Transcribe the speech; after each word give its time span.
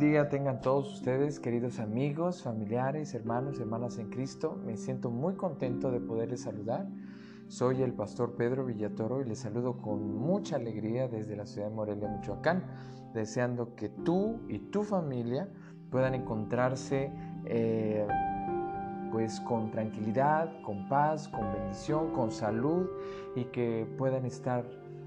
día 0.00 0.30
tengan 0.30 0.62
todos 0.62 0.94
ustedes, 0.94 1.38
queridos 1.38 1.78
amigos, 1.78 2.42
familiares, 2.42 3.12
hermanos, 3.12 3.60
hermanas 3.60 3.98
en 3.98 4.08
Cristo. 4.08 4.58
Me 4.64 4.78
siento 4.78 5.10
muy 5.10 5.34
contento 5.34 5.90
de 5.90 6.00
poderles 6.00 6.40
saludar. 6.40 6.88
Soy 7.48 7.82
el 7.82 7.92
pastor 7.92 8.34
Pedro 8.34 8.64
Villatoro 8.64 9.20
y 9.20 9.26
les 9.26 9.40
saludo 9.40 9.76
con 9.76 10.16
mucha 10.16 10.56
alegría 10.56 11.06
desde 11.06 11.36
la 11.36 11.44
ciudad 11.44 11.68
de 11.68 11.74
Morelia, 11.74 12.08
Michoacán, 12.08 12.64
deseando 13.12 13.74
que 13.74 13.90
tú 13.90 14.40
y 14.48 14.58
tu 14.58 14.84
familia 14.84 15.50
puedan 15.90 16.14
encontrarse 16.14 17.12
eh, 17.44 18.06
pues 19.12 19.38
con 19.40 19.70
tranquilidad, 19.70 20.62
con 20.62 20.88
paz, 20.88 21.28
con 21.28 21.52
bendición, 21.52 22.10
con 22.14 22.30
salud 22.30 22.88
y 23.36 23.44
que 23.44 23.86
puedan 23.98 24.24
estar 24.24 24.64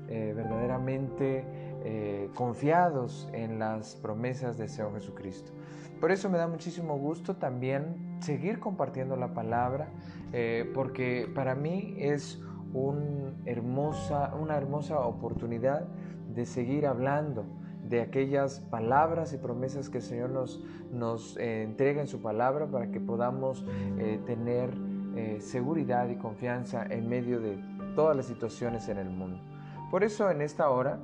eh, 0.07 0.33
verdaderamente 0.35 1.62
eh, 1.85 2.29
confiados 2.33 3.27
en 3.33 3.59
las 3.59 3.95
promesas 3.95 4.57
del 4.57 4.69
Señor 4.69 4.93
Jesucristo. 4.93 5.51
Por 5.99 6.11
eso 6.11 6.29
me 6.29 6.37
da 6.37 6.47
muchísimo 6.47 6.97
gusto 6.97 7.35
también 7.35 8.17
seguir 8.21 8.59
compartiendo 8.59 9.15
la 9.15 9.33
palabra, 9.33 9.89
eh, 10.31 10.69
porque 10.73 11.29
para 11.33 11.55
mí 11.55 11.95
es 11.97 12.41
una 12.73 13.35
hermosa 13.45 14.99
oportunidad 14.99 15.85
de 16.33 16.45
seguir 16.45 16.87
hablando 16.87 17.45
de 17.87 18.01
aquellas 18.01 18.61
palabras 18.61 19.33
y 19.33 19.37
promesas 19.37 19.89
que 19.89 19.97
el 19.97 20.03
Señor 20.03 20.29
nos, 20.31 20.63
nos 20.91 21.37
entrega 21.37 22.01
en 22.01 22.07
su 22.07 22.21
palabra 22.21 22.65
para 22.65 22.89
que 22.89 22.99
podamos 22.99 23.65
tener 24.25 24.73
seguridad 25.39 26.09
y 26.09 26.15
confianza 26.15 26.83
en 26.89 27.07
medio 27.07 27.39
de 27.39 27.61
todas 27.95 28.15
las 28.15 28.25
situaciones 28.25 28.89
en 28.89 28.97
el 28.97 29.09
mundo. 29.09 29.39
Por 29.91 30.03
eso 30.03 30.31
en 30.31 30.41
esta 30.41 30.71
hora 30.71 30.99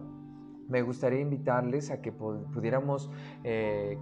me 0.69 0.83
gustaría 0.83 1.19
invitarles 1.19 1.89
a 1.89 2.01
que 2.01 2.11
pudiéramos, 2.11 3.09
eh, 3.43 3.97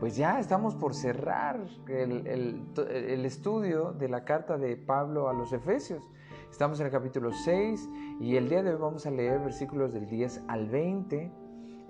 pues 0.00 0.16
ya 0.16 0.40
estamos 0.40 0.74
por 0.74 0.94
cerrar 0.94 1.60
el, 1.86 3.24
estudio 3.26 3.92
de 3.92 4.08
la 4.08 4.24
carta 4.24 4.56
de 4.56 4.76
Pablo 4.76 5.28
a 5.28 5.34
los 5.34 5.52
Efesios. 5.52 6.02
Estamos 6.50 6.80
en 6.80 6.86
el 6.86 6.92
capítulo 6.92 7.30
6 7.32 7.88
y 8.18 8.36
el 8.36 8.48
día 8.48 8.62
de 8.62 8.70
hoy 8.70 8.80
vamos 8.80 9.06
a 9.06 9.10
leer 9.10 9.40
versículos 9.40 9.92
del 9.92 10.06
10 10.06 10.44
al 10.48 10.68
20. 10.68 11.30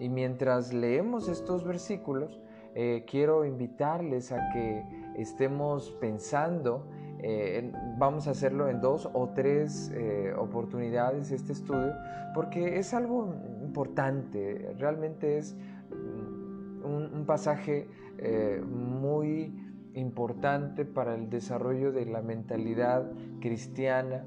Y 0.00 0.08
mientras 0.08 0.72
leemos 0.72 1.28
estos 1.28 1.64
versículos, 1.64 2.40
eh, 2.74 3.04
quiero 3.08 3.44
invitarles 3.44 4.32
a 4.32 4.50
que 4.52 4.84
estemos 5.16 5.92
pensando 6.00 6.88
eh, 7.22 7.72
vamos 7.98 8.26
a 8.28 8.30
hacerlo 8.30 8.68
en 8.68 8.80
dos 8.80 9.08
o 9.12 9.30
tres 9.30 9.92
eh, 9.94 10.32
oportunidades 10.36 11.30
este 11.30 11.52
estudio 11.52 11.92
porque 12.34 12.78
es 12.78 12.94
algo 12.94 13.34
importante, 13.62 14.74
realmente 14.78 15.38
es 15.38 15.54
mm, 15.90 16.84
un, 16.84 17.24
pasaje 17.26 17.88
eh, 18.18 18.62
muy 18.64 19.54
importante 19.94 20.84
para 20.84 21.14
el 21.14 21.28
desarrollo 21.30 21.92
de 21.92 22.06
la 22.06 22.22
mentalidad 22.22 23.10
cristiana, 23.40 24.24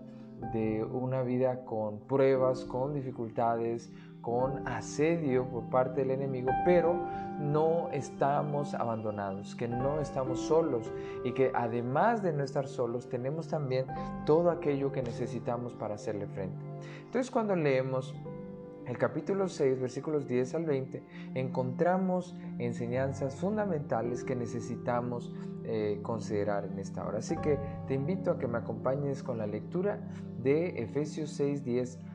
de 0.53 0.83
una 0.83 1.21
vida 1.23 1.63
con 1.63 1.99
pruebas, 2.01 2.65
con 2.65 2.93
dificultades, 2.93 3.91
con 4.23 4.65
asedio 4.65 5.45
por 5.49 5.65
parte 5.65 5.99
del 5.99 6.11
enemigo, 6.11 6.49
pero 6.65 6.95
no 7.39 7.89
estamos 7.91 8.73
abandonados, 8.73 9.53
que 9.53 9.67
no 9.67 9.99
estamos 9.99 10.39
solos 10.39 10.89
y 11.25 11.33
que 11.33 11.51
además 11.53 12.23
de 12.23 12.31
no 12.31 12.43
estar 12.43 12.67
solos 12.67 13.09
tenemos 13.09 13.49
también 13.49 13.85
todo 14.25 14.49
aquello 14.49 14.93
que 14.93 15.03
necesitamos 15.03 15.73
para 15.73 15.95
hacerle 15.95 16.25
frente. 16.27 16.65
Entonces 17.03 17.29
cuando 17.29 17.53
leemos 17.55 18.15
el 18.87 18.97
capítulo 18.97 19.49
6, 19.49 19.81
versículos 19.81 20.25
10 20.25 20.55
al 20.55 20.65
20, 20.65 21.03
encontramos 21.35 22.33
enseñanzas 22.59 23.35
fundamentales 23.35 24.23
que 24.23 24.37
necesitamos 24.37 25.33
eh, 25.65 25.99
considerar 26.01 26.65
en 26.65 26.79
esta 26.79 27.05
hora. 27.05 27.19
Así 27.19 27.35
que 27.37 27.59
te 27.87 27.93
invito 27.93 28.31
a 28.31 28.39
que 28.39 28.47
me 28.47 28.57
acompañes 28.57 29.21
con 29.21 29.37
la 29.37 29.47
lectura 29.47 29.99
de 30.41 30.81
Efesios 30.81 31.31
6, 31.31 31.65
10 31.65 31.99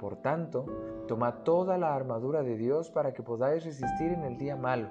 Por 0.00 0.16
tanto, 0.16 0.64
tomad 1.08 1.42
toda 1.44 1.76
la 1.76 1.94
armadura 1.94 2.42
de 2.42 2.56
Dios 2.56 2.90
para 2.90 3.12
que 3.12 3.22
podáis 3.22 3.66
resistir 3.66 4.12
en 4.12 4.22
el 4.22 4.38
día 4.38 4.56
malo, 4.56 4.88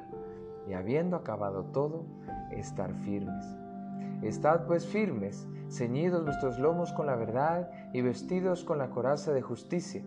y 0.67 0.73
habiendo 0.73 1.15
acabado 1.15 1.65
todo, 1.65 2.05
estar 2.51 2.93
firmes. 2.93 3.43
Estad 4.21 4.67
pues 4.67 4.85
firmes, 4.85 5.47
ceñidos 5.67 6.25
vuestros 6.25 6.59
lomos 6.59 6.93
con 6.93 7.07
la 7.07 7.15
verdad 7.15 7.71
y 7.91 8.01
vestidos 8.01 8.63
con 8.63 8.77
la 8.77 8.91
coraza 8.91 9.33
de 9.33 9.41
justicia, 9.41 10.03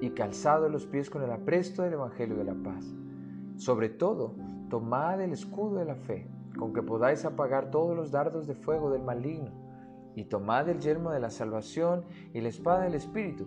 y 0.00 0.10
calzados 0.10 0.70
los 0.70 0.86
pies 0.86 1.10
con 1.10 1.22
el 1.22 1.32
apresto 1.32 1.82
del 1.82 1.92
Evangelio 1.92 2.36
de 2.36 2.44
la 2.44 2.54
paz. 2.54 2.86
Sobre 3.56 3.90
todo, 3.90 4.36
tomad 4.70 5.20
el 5.20 5.32
escudo 5.32 5.80
de 5.80 5.84
la 5.84 5.96
fe, 5.96 6.30
con 6.58 6.72
que 6.72 6.82
podáis 6.82 7.26
apagar 7.26 7.70
todos 7.70 7.94
los 7.94 8.10
dardos 8.10 8.46
de 8.46 8.54
fuego 8.54 8.90
del 8.90 9.02
maligno, 9.02 9.50
y 10.14 10.24
tomad 10.24 10.66
el 10.70 10.80
yelmo 10.80 11.10
de 11.10 11.20
la 11.20 11.28
salvación 11.28 12.06
y 12.32 12.40
la 12.40 12.48
espada 12.48 12.84
del 12.84 12.94
Espíritu, 12.94 13.46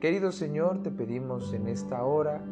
Querido 0.00 0.30
Señor, 0.30 0.82
te 0.82 0.90
pedimos 0.90 1.54
en 1.54 1.68
esta 1.68 2.04
hora 2.04 2.44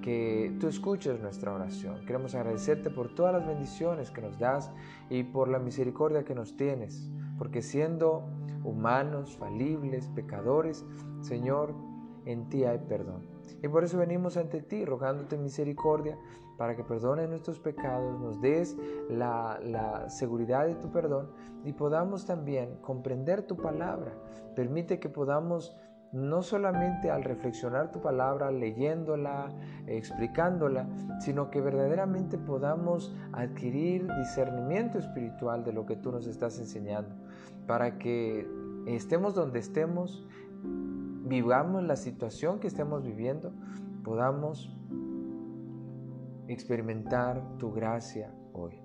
que 0.00 0.56
tú 0.58 0.66
escuches 0.66 1.20
nuestra 1.20 1.52
oración. 1.52 2.00
Queremos 2.06 2.34
agradecerte 2.34 2.88
por 2.88 3.14
todas 3.14 3.34
las 3.34 3.46
bendiciones 3.46 4.10
que 4.10 4.22
nos 4.22 4.38
das 4.38 4.72
y 5.10 5.22
por 5.22 5.48
la 5.48 5.58
misericordia 5.58 6.24
que 6.24 6.34
nos 6.34 6.56
tienes, 6.56 7.10
porque 7.36 7.60
siendo 7.60 8.24
humanos, 8.64 9.36
falibles, 9.36 10.08
pecadores, 10.08 10.86
Señor, 11.20 11.74
en 12.24 12.48
ti 12.48 12.64
hay 12.64 12.78
perdón. 12.78 13.26
Y 13.62 13.68
por 13.68 13.84
eso 13.84 13.98
venimos 13.98 14.38
ante 14.38 14.62
ti 14.62 14.86
rogándote 14.86 15.36
misericordia 15.36 16.18
para 16.56 16.76
que 16.76 16.82
perdones 16.82 17.28
nuestros 17.28 17.60
pecados, 17.60 18.18
nos 18.20 18.40
des 18.40 18.74
la, 19.10 19.60
la, 19.62 20.08
seguridad 20.08 20.66
de 20.66 20.76
tu 20.76 20.90
perdón 20.90 21.30
y 21.62 21.74
podamos 21.74 22.24
también 22.24 22.76
comprender 22.80 23.42
tu 23.42 23.56
palabra. 23.56 24.14
Permite 24.54 24.98
que 24.98 25.10
podamos 25.10 25.76
no 26.16 26.42
solamente 26.42 27.10
al 27.10 27.22
reflexionar 27.22 27.92
tu 27.92 28.00
palabra, 28.00 28.50
leyéndola, 28.50 29.50
explicándola, 29.86 30.88
sino 31.20 31.50
que 31.50 31.60
verdaderamente 31.60 32.38
podamos 32.38 33.14
adquirir 33.32 34.08
discernimiento 34.16 34.98
espiritual 34.98 35.62
de 35.62 35.74
lo 35.74 35.84
que 35.84 35.94
tú 35.94 36.10
nos 36.10 36.26
estás 36.26 36.58
enseñando, 36.58 37.14
para 37.66 37.98
que 37.98 38.48
estemos 38.86 39.34
donde 39.34 39.58
estemos, 39.58 40.26
vivamos 40.62 41.84
la 41.84 41.96
situación 41.96 42.60
que 42.60 42.68
estemos 42.68 43.04
viviendo, 43.04 43.52
podamos 44.02 44.74
experimentar 46.48 47.42
tu 47.58 47.72
gracia 47.72 48.32
hoy. 48.54 48.80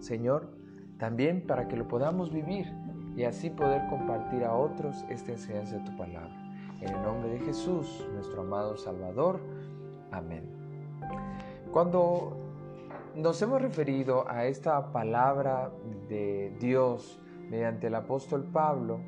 Señor, 0.00 0.50
también 0.98 1.46
para 1.46 1.68
que 1.68 1.76
lo 1.76 1.86
podamos 1.86 2.32
vivir 2.32 2.66
y 3.14 3.22
así 3.22 3.50
poder 3.50 3.86
compartir 3.88 4.42
a 4.42 4.54
otros 4.54 5.04
esta 5.08 5.30
enseñanza 5.30 5.76
de 5.76 5.84
tu 5.84 5.96
palabra. 5.96 6.45
En 6.80 6.88
el 6.88 7.02
nombre 7.02 7.30
de 7.30 7.38
Jesús, 7.40 8.06
nuestro 8.12 8.42
amado 8.42 8.76
Salvador. 8.76 9.40
Amén. 10.10 10.44
Cuando 11.72 12.36
nos 13.14 13.40
hemos 13.42 13.62
referido 13.62 14.28
a 14.28 14.46
esta 14.46 14.92
palabra 14.92 15.72
de 16.08 16.56
Dios 16.60 17.20
mediante 17.50 17.86
el 17.86 17.94
apóstol 17.94 18.44
Pablo, 18.44 19.00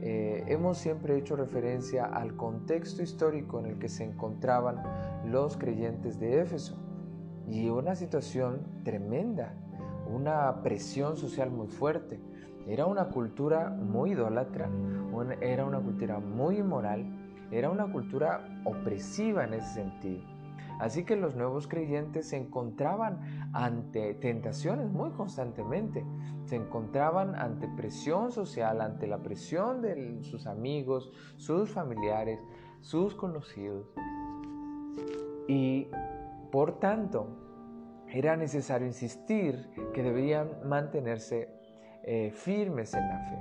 eh, 0.00 0.44
hemos 0.46 0.78
siempre 0.78 1.16
hecho 1.18 1.36
referencia 1.36 2.04
al 2.04 2.36
contexto 2.36 3.02
histórico 3.02 3.58
en 3.58 3.66
el 3.66 3.78
que 3.78 3.88
se 3.88 4.04
encontraban 4.04 4.82
los 5.26 5.56
creyentes 5.56 6.18
de 6.18 6.40
Éfeso 6.40 6.76
y 7.48 7.68
una 7.68 7.94
situación 7.94 8.82
tremenda 8.84 9.54
una 10.10 10.62
presión 10.62 11.16
social 11.16 11.50
muy 11.50 11.68
fuerte. 11.68 12.20
Era 12.66 12.86
una 12.86 13.08
cultura 13.08 13.70
muy 13.70 14.12
idólatra, 14.12 14.70
era 15.40 15.64
una 15.64 15.80
cultura 15.80 16.18
muy 16.18 16.58
inmoral, 16.58 17.04
era 17.50 17.70
una 17.70 17.90
cultura 17.90 18.62
opresiva 18.64 19.44
en 19.44 19.54
ese 19.54 19.74
sentido. 19.74 20.22
Así 20.80 21.04
que 21.04 21.14
los 21.14 21.36
nuevos 21.36 21.68
creyentes 21.68 22.30
se 22.30 22.38
encontraban 22.38 23.50
ante 23.52 24.14
tentaciones 24.14 24.90
muy 24.90 25.10
constantemente. 25.10 26.06
Se 26.46 26.56
encontraban 26.56 27.34
ante 27.34 27.68
presión 27.68 28.32
social, 28.32 28.80
ante 28.80 29.06
la 29.06 29.18
presión 29.18 29.82
de 29.82 30.22
sus 30.22 30.46
amigos, 30.46 31.12
sus 31.36 31.70
familiares, 31.70 32.40
sus 32.80 33.14
conocidos. 33.14 33.92
Y 35.48 35.88
por 36.50 36.78
tanto, 36.78 37.26
era 38.08 38.36
necesario 38.36 38.86
insistir 38.86 39.68
que 39.92 40.02
debían 40.02 40.48
mantenerse 40.64 41.59
eh, 42.04 42.30
firmes 42.32 42.94
en 42.94 43.08
la 43.08 43.18
fe. 43.28 43.38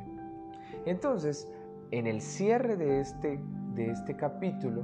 Entonces, 0.85 1.51
en 1.91 2.07
el 2.07 2.21
cierre 2.21 2.75
de 2.75 3.01
este 3.01 3.39
de 3.73 3.91
este 3.91 4.15
capítulo, 4.15 4.83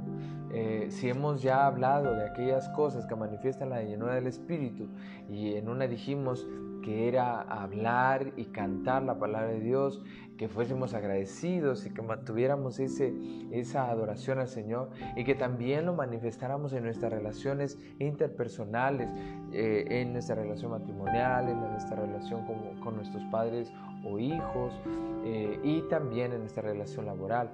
eh, 0.52 0.86
si 0.90 1.08
hemos 1.08 1.42
ya 1.42 1.66
hablado 1.66 2.14
de 2.14 2.24
aquellas 2.24 2.68
cosas 2.70 3.06
que 3.06 3.14
manifiestan 3.14 3.70
la 3.70 3.82
llenura 3.82 4.14
del 4.14 4.26
Espíritu 4.26 4.88
y 5.28 5.54
en 5.54 5.68
una 5.68 5.86
dijimos 5.86 6.46
que 6.86 7.08
era 7.08 7.40
hablar 7.40 8.32
y 8.36 8.44
cantar 8.44 9.02
la 9.02 9.18
palabra 9.18 9.48
de 9.48 9.58
Dios, 9.58 10.00
que 10.38 10.46
fuésemos 10.46 10.94
agradecidos 10.94 11.84
y 11.84 11.90
que 11.90 12.00
mantuviéramos 12.00 12.78
ese, 12.78 13.12
esa 13.50 13.90
adoración 13.90 14.38
al 14.38 14.46
Señor 14.46 14.90
y 15.16 15.24
que 15.24 15.34
también 15.34 15.84
lo 15.84 15.94
manifestáramos 15.94 16.72
en 16.74 16.84
nuestras 16.84 17.12
relaciones 17.12 17.76
interpersonales, 17.98 19.10
eh, 19.52 19.84
en 19.88 20.12
nuestra 20.12 20.36
relación 20.36 20.70
matrimonial, 20.70 21.48
en 21.48 21.58
nuestra 21.58 21.96
relación 21.96 22.46
con, 22.46 22.80
con 22.80 22.94
nuestros 22.94 23.24
padres 23.32 23.72
o 24.04 24.20
hijos 24.20 24.80
eh, 25.24 25.58
y 25.64 25.82
también 25.88 26.34
en 26.34 26.38
nuestra 26.38 26.62
relación 26.62 27.06
laboral. 27.06 27.50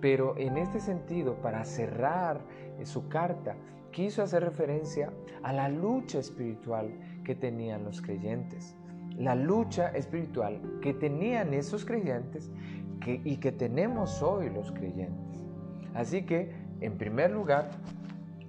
Pero 0.00 0.36
en 0.36 0.58
este 0.58 0.78
sentido, 0.78 1.34
para 1.42 1.64
cerrar 1.64 2.38
eh, 2.78 2.86
su 2.86 3.08
carta, 3.08 3.56
quiso 3.90 4.22
hacer 4.22 4.44
referencia 4.44 5.10
a 5.42 5.52
la 5.52 5.68
lucha 5.68 6.20
espiritual 6.20 6.90
que 7.26 7.34
tenían 7.34 7.82
los 7.82 8.00
creyentes. 8.00 8.76
La 9.18 9.34
lucha 9.34 9.88
espiritual 9.88 10.78
que 10.80 10.94
tenían 10.94 11.52
esos 11.54 11.84
creyentes 11.84 12.52
y 13.04 13.36
que 13.38 13.50
tenemos 13.50 14.22
hoy 14.22 14.48
los 14.48 14.70
creyentes. 14.70 15.44
Así 15.92 16.22
que, 16.22 16.52
en 16.80 16.96
primer 16.96 17.32
lugar, 17.32 17.70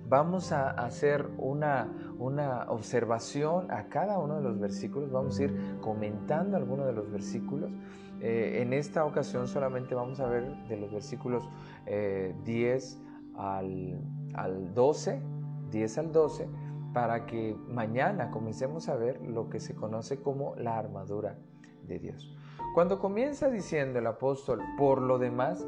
vamos 0.08 0.52
a 0.52 0.70
hacer 0.70 1.28
una, 1.40 1.92
una 2.20 2.66
observación 2.70 3.72
a 3.72 3.88
cada 3.88 4.20
uno 4.20 4.36
de 4.36 4.44
los 4.44 4.60
versículos, 4.60 5.12
vamos 5.12 5.40
a 5.40 5.46
ir 5.46 5.78
comentando 5.82 6.56
algunos 6.56 6.86
de 6.86 6.94
los 6.94 7.12
versículos 7.12 7.72
eh, 8.20 8.62
en 8.64 8.74
esta 8.74 9.06
ocasión 9.06 9.48
solamente 9.48 9.94
vamos 9.94 10.20
a 10.20 10.28
ver 10.28 10.44
de 10.68 10.78
los 10.78 10.92
versículos 10.92 11.48
10 11.86 11.88
eh, 11.88 12.98
al, 13.36 14.02
al 14.34 14.74
12, 14.74 15.22
10 15.70 15.98
al 16.00 16.12
12, 16.12 16.48
para 16.94 17.26
que 17.26 17.56
mañana 17.68 18.32
comencemos 18.32 18.90
a 18.90 18.96
ver 18.96 19.22
lo 19.22 19.50
que 19.50 19.60
se 19.60 19.76
conoce 19.76 20.22
como 20.22 20.56
la 20.56 20.78
armadura 20.78 21.38
de 21.84 22.00
Dios. 22.00 22.36
Cuando 22.74 23.00
comienza 23.00 23.50
diciendo 23.50 24.00
el 24.00 24.08
apóstol, 24.08 24.62
por 24.78 25.02
lo 25.02 25.18
demás, 25.18 25.66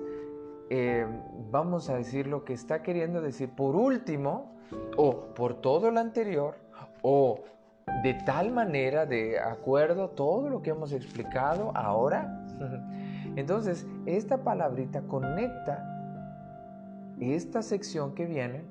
eh, 0.69 1.07
vamos 1.49 1.89
a 1.89 1.95
decir 1.95 2.27
lo 2.27 2.45
que 2.45 2.53
está 2.53 2.83
queriendo 2.83 3.21
decir 3.21 3.49
por 3.49 3.75
último, 3.75 4.55
o 4.97 5.33
por 5.33 5.55
todo 5.55 5.89
lo 5.89 5.99
anterior, 5.99 6.55
o 7.01 7.43
de 8.03 8.13
tal 8.25 8.51
manera, 8.51 9.05
de 9.05 9.39
acuerdo 9.39 10.09
todo 10.09 10.49
lo 10.49 10.61
que 10.61 10.69
hemos 10.69 10.91
explicado 10.91 11.71
ahora. 11.75 12.45
Entonces, 13.35 13.87
esta 14.05 14.43
palabrita 14.43 15.01
conecta 15.01 15.95
esta 17.19 17.61
sección 17.61 18.13
que 18.13 18.25
viene, 18.25 18.63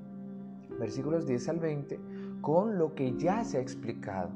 versículos 0.78 1.26
10 1.26 1.48
al 1.48 1.58
20, 1.58 2.00
con 2.40 2.78
lo 2.78 2.94
que 2.94 3.16
ya 3.16 3.44
se 3.44 3.58
ha 3.58 3.60
explicado 3.60 4.30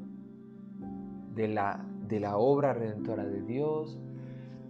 de 1.35 1.47
la, 1.47 1.85
de 2.07 2.19
la 2.19 2.37
obra 2.37 2.73
redentora 2.73 3.25
de 3.25 3.41
Dios, 3.41 3.99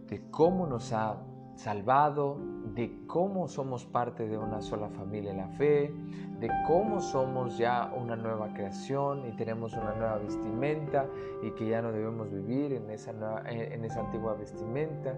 de 0.10 0.22
cómo 0.32 0.68
nos 0.68 0.94
ha 0.94 1.18
salvado, 1.56 2.38
de 2.74 3.06
cómo 3.08 3.48
somos 3.48 3.86
parte 3.86 4.28
de 4.28 4.38
una 4.38 4.62
sola 4.62 4.90
familia 4.90 5.32
en 5.32 5.38
la 5.38 5.50
fe, 5.50 5.94
de 6.40 6.50
cómo 6.68 7.00
somos 7.00 7.58
ya 7.58 7.94
una 7.96 8.16
nueva 8.16 8.54
creación 8.54 9.28
y 9.28 9.36
tenemos 9.36 9.74
una 9.74 9.94
nueva 9.94 10.18
vestimenta 10.18 11.06
y 11.42 11.52
que 11.52 11.68
ya 11.68 11.82
no 11.82 11.92
debemos 11.92 12.32
vivir 12.32 12.74
en 12.74 12.90
esa, 12.90 13.12
en 13.48 13.86
esa 13.86 14.00
antigua 14.02 14.34
vestimenta. 14.34 15.16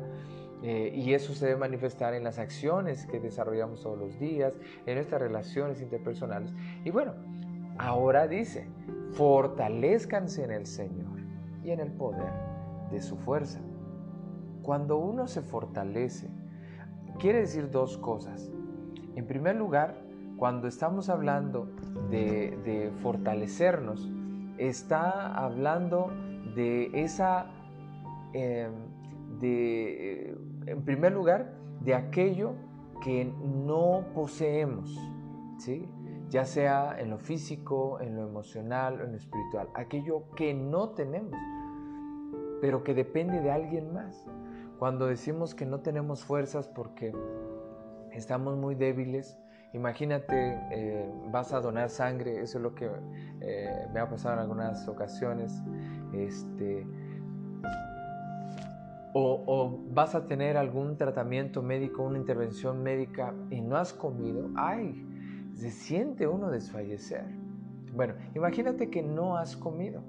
Eh, 0.62 0.92
y 0.96 1.14
eso 1.14 1.34
se 1.34 1.48
debe 1.48 1.60
manifestar 1.60 2.14
en 2.14 2.24
las 2.24 2.40
acciones 2.40 3.06
que 3.06 3.20
desarrollamos 3.20 3.82
todos 3.82 4.00
los 4.00 4.20
días, 4.20 4.54
en 4.86 4.96
nuestras 4.96 5.22
relaciones 5.22 5.82
interpersonales. 5.82 6.54
Y 6.84 6.90
bueno, 6.92 7.14
ahora 7.78 8.28
dice, 8.28 8.68
fortalezcanse 9.12 10.44
en 10.44 10.52
el 10.52 10.66
Señor 10.66 11.20
y 11.64 11.72
en 11.72 11.80
el 11.80 11.92
poder 11.92 12.32
de 12.92 13.02
su 13.02 13.18
fuerza. 13.18 13.60
Cuando 14.62 14.98
uno 14.98 15.28
se 15.28 15.42
fortalece, 15.42 16.30
quiere 17.20 17.40
decir 17.40 17.70
dos 17.70 17.98
cosas. 17.98 18.52
En 19.16 19.26
primer 19.28 19.56
lugar, 19.56 20.02
cuando 20.38 20.68
estamos 20.68 21.10
hablando 21.10 21.70
de, 22.10 22.92
fortalecernos, 23.02 24.10
está 24.58 25.34
hablando 25.34 26.12
de 26.56 26.90
esa, 26.94 27.48
em, 28.34 28.72
de, 29.40 30.30
eh, 30.30 30.38
en 30.66 30.84
primer 30.84 31.14
lugar, 31.14 31.54
de 31.82 31.96
aquello 31.96 32.54
que 33.02 33.32
no 33.66 34.04
poseemos, 34.14 35.00
¿sí? 35.58 35.88
Ya 36.30 36.46
sea 36.46 37.00
en 37.00 37.10
lo 37.10 37.18
físico, 37.18 38.00
en 38.00 38.16
lo 38.16 38.28
emocional 38.28 39.00
en 39.02 39.12
lo 39.12 39.18
espiritual, 39.18 39.70
aquello 39.74 40.32
que 40.36 40.54
no 40.54 40.90
tenemos, 40.90 41.40
pero 42.62 42.84
que 42.84 42.94
depende 42.94 43.42
de 43.42 43.52
alguien 43.52 43.94
más. 43.94 44.26
Cuando 44.80 45.08
decimos 45.08 45.56
que 45.56 45.66
no 45.66 45.80
tenemos 45.80 46.24
fuerzas 46.26 46.68
porque 46.68 47.14
estamos 48.12 48.58
muy 48.58 48.76
débiles, 48.76 49.38
imagínate, 49.74 50.60
eh, 50.72 51.10
vas 51.32 51.54
a 51.54 51.62
donar 51.62 51.90
sangre, 51.90 52.42
eso 52.42 52.58
es 52.58 52.64
lo 52.64 52.76
que 52.76 52.90
eh, 53.42 53.88
me 53.94 54.00
ha 54.00 54.10
pasado 54.10 54.36
en 54.36 54.40
algunas 54.42 54.88
ocasiones, 54.88 55.62
este, 56.14 56.86
o, 59.14 59.44
o, 59.46 59.80
vas 59.94 60.16
a 60.16 60.28
tener 60.28 60.58
algún 60.58 60.98
tratamiento 60.98 61.62
médico, 61.62 62.04
una 62.04 62.18
intervención 62.18 62.84
médica 62.84 63.34
y 63.50 63.62
no 63.62 63.78
has 63.78 63.94
comido, 63.94 64.50
ay, 64.56 65.05
se 65.56 65.72
siente 65.72 66.28
uno 66.28 66.52
desfallecer. 66.52 67.26
Bueno, 67.94 68.14
imagínate 68.36 68.90
que 68.90 69.02
no 69.02 69.38
has 69.38 69.56
comido. 69.56 70.04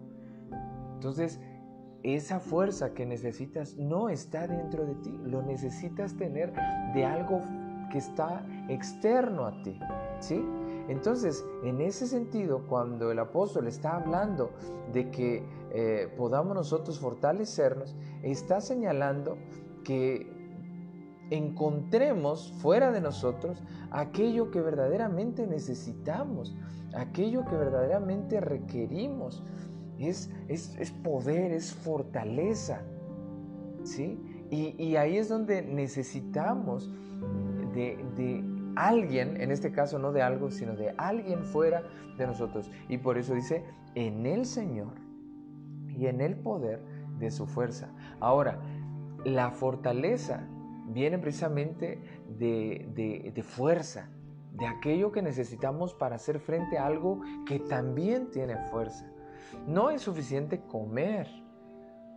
Entonces, 0.95 1.41
esa 2.03 2.41
fuerza 2.41 2.95
que 2.95 3.07
necesitas 3.07 3.77
no 3.77 4.09
está 4.09 4.47
dentro 4.47 4.85
de 4.85 4.95
ti, 4.97 5.19
lo 5.25 5.43
necesitas 5.43 6.17
tener 6.17 6.53
de 6.95 7.05
algo 7.05 7.43
que 7.91 7.99
está 7.99 8.45
externo 8.69 9.47
a 9.47 9.63
ti, 9.63 9.79
¿sí? 10.21 10.45
Entonces, 10.89 11.45
en 11.65 11.81
ese 11.81 12.07
sentido, 12.07 12.67
cuando 12.69 13.11
el 13.11 13.19
apóstol 13.19 13.67
está 13.67 13.97
hablando 13.97 14.53
de 14.93 15.11
que 15.11 15.45
eh, 15.73 16.13
podamos 16.17 16.55
nosotros 16.55 17.01
fortalecernos, 17.01 17.97
está 18.23 18.61
señalando 18.61 19.37
que 19.85 20.36
encontremos 21.31 22.53
fuera 22.59 22.93
de 22.93 23.01
nosotros 23.01 23.63
aquello 23.91 24.51
que 24.51 24.61
verdaderamente 24.61 25.47
necesitamos, 25.47 26.57
aquello 26.95 27.45
que 27.45 27.57
verdaderamente 27.57 28.41
requerimos 28.41 29.43
es, 29.99 30.31
poder, 31.03 31.53
es 31.53 31.73
fortaleza. 31.75 32.83
¿sí? 33.85 34.21
Y, 34.51 34.97
ahí 34.97 35.17
es 35.17 35.29
donde 35.29 35.63
necesitamos 35.63 36.91
de, 37.75 37.99
de, 38.17 38.45
alguien, 38.77 39.41
en 39.41 39.51
este 39.51 39.73
caso 39.73 39.99
no 39.99 40.13
de 40.13 40.21
algo, 40.21 40.51
sino 40.51 40.77
de 40.77 40.91
alguien 40.99 41.45
fuera 41.45 41.83
de 42.19 42.27
nosotros. 42.27 42.71
Y 42.89 42.99
por 42.99 43.17
eso 43.17 43.35
dice, 43.35 43.65
en 43.95 44.27
el 44.27 44.45
Señor 44.45 44.93
y 45.89 46.07
en 46.07 46.21
el 46.21 46.37
poder 46.37 46.83
de 47.19 47.31
su 47.31 47.47
fuerza. 47.47 47.89
Ahora, 48.21 48.61
la 49.25 49.51
fortaleza 49.51 50.47
viene 50.87 51.19
precisamente 51.19 52.01
de, 52.39 53.33
de, 53.35 53.43
fuerza, 53.43 54.09
de 54.53 54.67
aquello 54.67 55.13
que 55.13 55.23
necesitamos 55.23 55.95
para 55.95 56.17
hacer 56.17 56.39
frente 56.39 56.79
a 56.79 56.87
algo 56.87 57.21
que 57.47 57.59
también 57.59 58.31
tiene 58.31 58.57
fuerza. 58.71 59.11
No 59.67 59.91
es 59.91 60.03
suficiente 60.03 60.63
comer. 60.63 61.29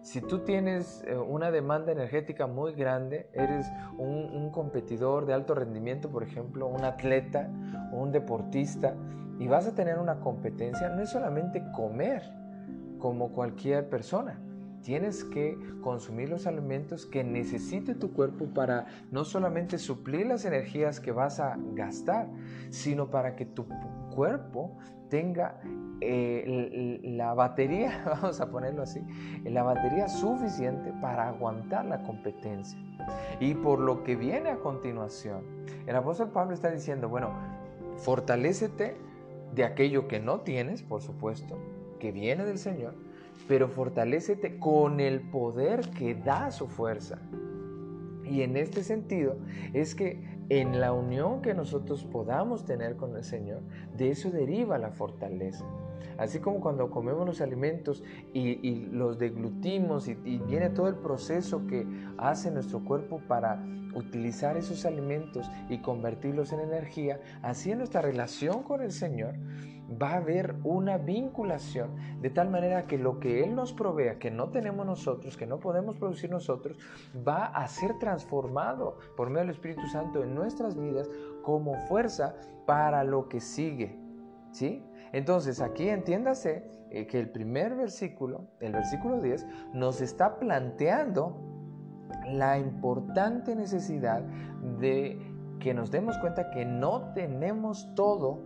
Si 0.02 0.22
tú 0.22 0.40
tienes 0.40 1.04
eh, 1.06 1.18
una 1.18 1.52
demanda 1.52 1.92
energética 1.92 2.48
muy 2.48 2.74
grande, 2.74 3.30
eres 3.34 3.68
un, 3.98 4.50
competidor 4.52 5.26
de 5.26 5.34
alto 5.34 5.54
rendimiento, 5.54 6.10
por 6.10 6.24
ejemplo, 6.24 6.68
un 6.68 6.84
atleta 6.84 7.50
o 7.92 7.98
un 7.98 8.12
deportista, 8.12 8.96
y 9.40 9.48
vas 9.48 9.68
a 9.68 9.76
tener 9.76 10.00
una 10.00 10.20
competencia, 10.20 10.90
no 10.90 11.02
es 11.02 11.10
solamente 11.10 11.64
comer, 11.74 12.24
como 12.98 13.32
cualquier 13.32 13.90
persona. 13.90 14.40
Tienes 14.84 15.24
que 15.24 15.58
consumir 15.82 16.30
los 16.30 16.48
alimentos 16.48 17.06
que 17.06 17.24
necesite 17.24 17.96
tu 17.96 18.14
cuerpo 18.14 18.46
para 18.48 18.88
no 19.12 19.26
solamente 19.26 19.78
suplir 19.78 20.28
las 20.28 20.46
energías 20.46 21.00
que 21.00 21.12
vas 21.12 21.40
a 21.40 21.58
gastar, 21.74 22.30
sino 22.70 23.10
para 23.10 23.36
que 23.36 23.46
tu 23.46 23.66
cuerpo 24.14 24.78
tenga 25.10 25.60
eh, 26.02 27.00
la 27.04 27.34
batería, 27.34 28.04
vamos 28.22 28.40
a 28.40 28.50
ponerlo 28.50 28.84
así, 28.84 29.02
la 29.44 29.64
batería 29.64 30.08
suficiente 30.08 30.94
para 31.02 31.28
aguantar 31.28 31.86
la 31.86 32.04
competencia. 32.04 32.80
Y 33.40 33.54
por 33.56 33.80
lo 33.80 34.04
que 34.04 34.16
viene 34.16 34.50
a 34.50 34.60
continuación, 34.60 35.44
el 35.88 35.96
apóstol 35.96 36.30
Pablo 36.30 36.54
está 36.54 36.70
diciendo, 36.70 37.10
bueno, 37.10 37.32
fortalécete 37.98 38.96
de 39.54 39.64
aquello 39.64 40.08
que 40.08 40.20
no 40.20 40.42
tienes, 40.42 40.84
por 40.84 41.02
supuesto, 41.02 41.58
que 42.00 42.12
viene 42.12 42.46
del 42.46 42.58
Señor, 42.58 42.94
pero 43.48 43.68
fortalécete 43.68 44.60
con 44.60 45.00
el 45.00 45.22
poder 45.22 45.82
que 45.92 46.16
da 46.16 46.52
su 46.52 46.68
fuerza. 46.68 47.20
Y 48.24 48.42
en 48.42 48.58
este 48.58 48.84
sentido 48.84 49.38
es 49.74 49.96
que 49.96 50.40
en 50.50 50.80
la 50.80 50.94
unión 50.94 51.42
que 51.42 51.54
nosotros 51.54 52.04
podamos 52.06 52.66
tener 52.66 52.96
con 52.96 53.16
el 53.16 53.24
Señor, 53.24 53.62
de 53.98 54.12
eso 54.12 54.30
deriva 54.30 54.78
la 54.78 54.92
fortaleza. 54.92 55.66
Así 56.18 56.40
como 56.40 56.60
cuando 56.60 56.90
comemos 56.90 57.26
los 57.26 57.40
alimentos 57.40 58.04
y, 58.34 58.88
los 58.92 59.18
deglutimos 59.18 60.08
y, 60.08 60.18
y, 60.26 60.38
viene 60.40 60.70
todo 60.70 60.88
el 60.88 60.96
proceso 60.96 61.66
que 61.66 61.88
hace 62.18 62.52
nuestro 62.52 62.84
cuerpo 62.84 63.22
para 63.28 63.64
utilizar 63.94 64.58
esos 64.58 64.86
alimentos 64.86 65.50
y 65.70 65.80
convertirlos 65.80 66.52
en 66.54 66.62
energía, 66.62 67.20
así 67.42 67.72
en 67.72 67.80
nuestra 67.80 68.02
relación 68.02 68.64
con 68.64 68.82
el 68.82 68.92
Señor 68.92 69.36
va 70.02 70.12
a 70.12 70.18
haber 70.18 70.56
una 70.64 70.98
vinculación 70.98 71.96
de 72.22 72.30
tal 72.30 72.50
manera 72.50 72.86
que 72.86 72.98
lo 72.98 73.20
que 73.20 73.44
Él 73.44 73.56
nos 73.56 73.74
provea, 73.74 74.20
que 74.20 74.32
no 74.32 74.50
tenemos 74.50 74.86
nosotros, 74.86 75.38
que 75.38 75.48
no 75.48 75.60
podemos 75.60 75.98
producir 75.98 76.30
nosotros, 76.30 76.78
va 77.28 77.46
a 77.46 77.68
ser 77.68 77.98
transformado 77.98 78.98
por 79.16 79.30
medio 79.30 79.48
del 79.48 79.56
Espíritu 79.56 79.88
Santo 79.88 80.24
en 80.24 80.36
nuestras 80.36 80.78
vidas 80.78 81.10
como 81.42 81.76
fuerza 81.88 82.36
para 82.66 83.04
lo 83.04 83.28
que 83.30 83.40
sigue. 83.40 83.98
¿Sí? 84.52 84.84
Entonces 85.12 85.62
aquí 85.62 85.90
entiéndase 85.90 86.64
eh, 86.92 87.08
que 87.08 87.20
el 87.20 87.30
primer 87.30 87.76
versículo, 87.76 88.48
el 88.60 88.74
versículo 88.74 89.22
10, 89.22 89.46
nos 89.74 90.02
está 90.02 90.40
planteando 90.40 91.59
la 92.32 92.58
importante 92.58 93.56
necesidad 93.56 94.22
de 94.80 95.20
que 95.60 95.74
nos 95.74 95.92
demos 95.92 96.18
cuenta 96.20 96.52
que 96.52 96.66
no 96.66 97.14
tenemos 97.14 97.94
todo 97.96 98.44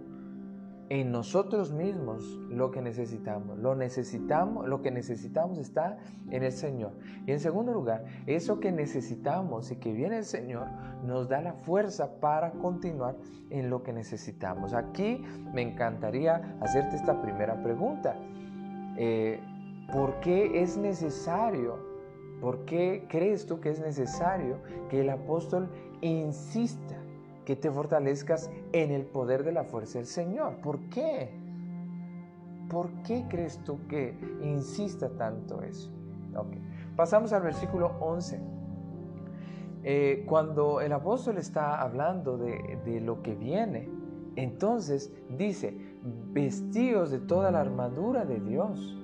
en 0.90 1.12
nosotros 1.12 1.72
mismos 1.72 2.24
lo 2.50 2.72
que 2.72 2.82
necesitamos. 2.82 3.58
Lo 3.58 3.76
necesitamos, 3.76 4.68
lo 4.68 4.82
que 4.82 4.92
necesitamos 4.92 5.58
está 5.58 5.98
en 6.30 6.44
el 6.44 6.52
Señor. 6.52 6.92
Y 7.26 7.32
en 7.32 7.40
segundo 7.40 7.74
lugar, 7.74 8.06
eso 8.28 8.60
que 8.60 8.72
necesitamos 8.72 9.72
y 9.72 9.78
que 9.78 9.94
viene 9.94 10.18
el 10.18 10.26
Señor 10.26 10.68
nos 11.04 11.30
da 11.30 11.42
la 11.42 11.54
fuerza 11.54 12.20
para 12.20 12.52
continuar 12.52 13.16
en 13.50 13.70
lo 13.70 13.84
que 13.84 13.94
necesitamos. 13.94 14.74
Aquí 14.74 15.24
me 15.54 15.62
encantaría 15.62 16.58
hacerte 16.62 16.96
esta 16.96 17.22
primera 17.22 17.62
pregunta. 17.64 18.16
Eh, 18.98 19.40
¿Por 19.92 20.20
qué 20.20 20.62
es 20.62 20.78
necesario? 20.78 21.93
¿Por 22.44 22.66
qué 22.66 23.06
crees 23.08 23.46
tú 23.46 23.62
que 23.62 23.70
es 23.70 23.80
necesario 23.80 24.58
que 24.90 25.00
el 25.00 25.10
apóstol 25.10 25.70
insista 26.02 26.98
que 27.46 27.56
te 27.56 27.72
fortalezcas 27.72 28.52
en 28.74 28.92
el 28.92 29.06
poder 29.06 29.46
de 29.46 29.54
la 29.54 29.64
fuerza 29.64 30.00
del 30.00 30.08
Señor. 30.08 30.58
¿Por 30.58 30.82
qué? 30.90 31.34
¿Por 32.70 32.90
qué 33.04 33.26
crees 33.30 33.60
tú 33.64 33.80
que 33.88 34.18
insista 34.42 35.08
tanto 35.12 35.62
eso? 35.62 35.90
Pasamos 36.98 37.32
al 37.32 37.44
versículo 37.44 37.96
11. 38.02 38.42
Eh, 39.86 40.26
cuando 40.28 40.82
el 40.82 40.92
apóstol 40.92 41.38
está 41.38 41.82
hablando 41.82 42.38
de, 42.38 43.00
lo 43.00 43.22
que 43.22 43.36
viene, 43.36 43.88
entonces 44.36 45.14
dice, 45.38 45.78
vestidos 46.34 47.10
de 47.10 47.20
toda 47.20 47.52
la 47.52 47.62
armadura 47.62 48.26
de 48.26 48.42
Dios. 48.42 49.00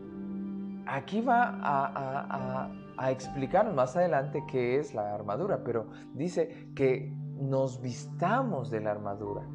Aquí 0.85 1.21
va 1.21 1.57
a 1.61 2.78
explicarnos 3.07 3.73
más 3.73 3.95
adelante 3.95 4.43
qué 4.51 4.77
es 4.77 4.93
la 4.93 5.13
armadura, 5.13 5.63
pero 5.63 5.87
dice 6.13 6.69
que 6.75 7.13
nos 7.39 7.81
vistamos 7.81 8.69
de 8.69 8.81
la 8.81 8.91
armadura. 8.91 9.47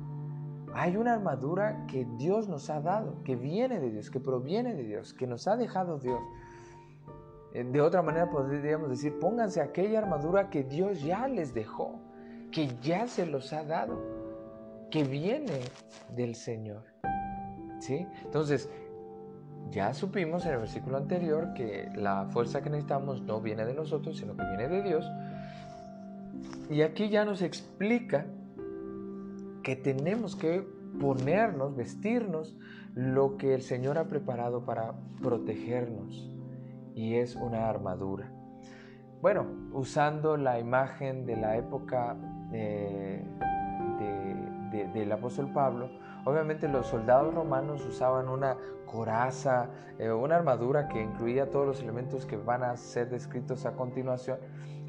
Hay 0.73 0.97
una 0.97 1.13
armadura 1.13 1.87
que 1.87 2.07
Dios 2.17 2.49
nos 2.49 2.69
ha 2.71 2.81
dado, 2.81 3.23
que 3.23 3.37
viene 3.37 3.79
de 3.79 3.91
Dios, 3.91 4.11
que 4.11 4.19
proviene 4.19 4.75
de 4.75 4.83
Dios, 4.83 5.15
que 5.15 5.27
nos 5.27 5.47
ha 5.47 5.57
dejado 5.57 5.99
Dios. 5.99 6.21
Eh, 7.53 7.65
de 7.65 7.81
otra 7.81 8.03
manera 8.03 8.31
podríamos 8.31 8.91
decir, 8.91 9.19
pónganse 9.21 9.61
aquella 9.61 9.99
armadura 9.99 10.51
que 10.51 10.65
Dios 10.65 11.03
ya 11.03 11.29
les 11.29 11.55
dejó, 11.55 12.01
que 12.51 12.69
ya 12.83 13.07
se 13.07 13.27
los 13.27 13.53
ha 13.53 13.63
dado, 13.63 14.03
que 14.91 15.05
viene 15.05 15.61
del 16.17 16.35
Señor. 16.35 16.83
¿Sí? 17.79 18.07
Entonces, 18.25 18.71
ya 19.71 19.93
supimos 19.95 20.47
en 20.47 20.53
el 20.53 20.59
versículo 20.59 20.97
anterior 20.97 21.55
que 21.55 21.91
la 21.97 22.27
fuerza 22.27 22.63
que 22.63 22.71
necesitamos 22.71 23.23
no 23.23 23.41
viene 23.41 23.65
de 23.65 23.75
nosotros, 23.75 24.17
sino 24.17 24.37
que 24.37 24.45
viene 24.45 24.69
de 24.69 24.83
Dios. 24.83 25.11
Y 26.71 26.83
aquí 26.83 27.09
ya 27.09 27.25
nos 27.25 27.43
explica 27.43 28.27
que 29.63 29.77
tenemos 29.77 30.37
que 30.37 30.67
ponernos, 31.01 31.75
vestirnos 31.75 32.57
lo 32.95 33.37
que 33.37 33.55
el 33.55 33.63
Señor 33.63 33.99
ha 33.99 34.09
preparado 34.09 34.65
para 34.65 34.95
protegernos. 35.23 36.31
Y 36.95 37.15
es 37.17 37.35
una 37.35 37.69
armadura. 37.69 38.31
Bueno, 39.21 39.47
usando 39.73 40.37
la 40.37 40.61
imagen 40.61 41.27
de 41.27 41.37
la 41.37 41.57
época 41.57 42.17
eh, 42.53 43.25
del 44.93 45.11
apóstol 45.11 45.51
Pablo, 45.53 45.91
obviamente 46.25 46.69
los 46.69 46.87
soldados 46.87 47.35
romanos 47.35 47.85
usaban 47.85 48.29
una 48.29 48.57
coraza, 48.87 49.71
eh, 49.99 50.11
una 50.11 50.37
armadura 50.37 50.89
que 50.89 51.03
incluía 51.03 51.51
todos 51.51 51.67
los 51.67 51.83
elementos 51.83 52.27
que 52.27 52.37
van 52.37 52.63
a 52.63 52.77
ser 52.77 53.11
descritos 53.11 53.67
a 53.67 53.73
continuación 53.73 54.39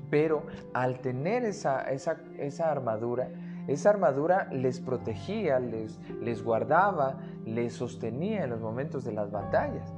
pero 0.09 0.43
al 0.73 0.99
tener 0.99 1.43
esa, 1.43 1.85
armadura, 2.63 3.29
esa 3.67 3.89
armadura 3.89 4.47
les 4.51 4.79
protegía, 4.79 5.59
les, 5.59 5.99
les 6.21 6.43
guardaba, 6.43 7.17
les 7.45 7.73
sostenía 7.73 8.43
en 8.43 8.51
los 8.51 8.61
momentos 8.61 9.03
de 9.03 9.13
las 9.13 9.31
batallas. 9.31 9.93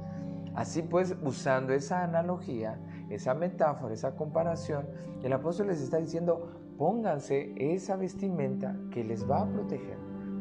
Así 0.54 0.82
pues, 0.82 1.16
usando 1.22 1.72
esa 1.72 2.02
analogía, 2.02 2.78
esa 3.10 3.34
metáfora, 3.34 3.94
esa 3.94 4.16
comparación, 4.16 4.86
el 5.22 5.32
apóstol 5.32 5.68
les 5.68 5.80
está 5.80 5.98
diciendo, 5.98 6.50
pónganse 6.76 7.52
esa 7.56 7.96
vestimenta 7.96 8.76
que 8.90 9.04
les 9.04 9.28
va 9.28 9.42
a 9.42 9.46
proteger, 9.46 9.98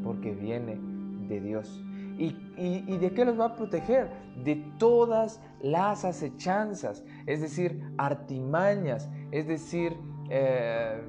porque 0.08 0.32
viene 0.32 0.80
de 1.28 1.42
Dios. 1.42 1.84
¿Y, 2.18 2.98
de 2.98 3.14
qué 3.14 3.26
los 3.26 3.40
va 3.40 3.46
a 3.48 3.56
proteger? 3.56 4.10
De 4.44 4.56
todas 4.80 5.40
las 5.62 6.06
acechanzas, 6.06 7.04
es 7.28 7.42
decir, 7.42 7.84
artimañas, 7.98 9.10
es 9.32 9.48
decir, 9.48 9.96
eh, 10.30 11.00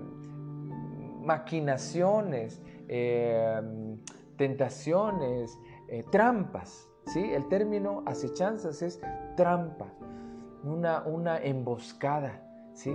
maquinaciones, 1.23 2.61
eh, 2.89 3.63
tentaciones, 4.37 5.59
eh, 5.89 6.05
trampas. 6.11 6.91
¿sí? 7.07 7.21
El 7.21 7.49
término 7.49 8.03
acechanzas 8.05 8.83
es 8.83 9.01
trampa, 9.37 9.87
una, 10.65 11.03
una 11.07 11.39
emboscada. 11.39 12.43
¿sí? 12.75 12.95